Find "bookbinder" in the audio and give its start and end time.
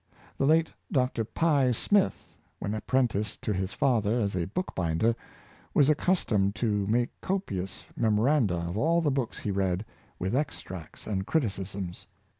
4.47-5.15